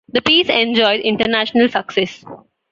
[0.11, 2.25] The piece enjoyed international success.